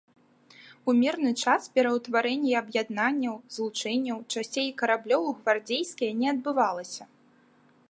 У 0.91 0.93
мірны 1.01 1.31
час 1.43 1.67
пераўтварэнне 1.75 2.53
аб'яднанняў, 2.61 3.35
злучэнняў, 3.57 4.17
часцей 4.33 4.67
і 4.73 4.75
караблёў 4.83 5.21
у 5.33 5.37
гвардзейскія 5.43 6.11
не 6.23 6.27
адбывалася. 6.35 7.03